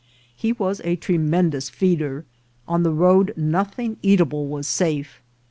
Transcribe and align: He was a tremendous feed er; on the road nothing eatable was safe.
He 0.35 0.51
was 0.51 0.81
a 0.83 0.95
tremendous 0.95 1.69
feed 1.69 2.01
er; 2.01 2.25
on 2.67 2.81
the 2.81 2.89
road 2.89 3.35
nothing 3.37 3.97
eatable 4.01 4.47
was 4.47 4.65
safe. 4.65 5.21